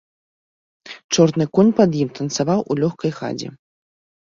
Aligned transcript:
Чорны 1.15 1.43
конь 1.59 1.69
пад 1.81 1.91
ім 2.01 2.09
танцаваў 2.21 2.59
у 2.71 2.81
лёгкай 2.83 3.11
хадзе. 3.21 3.47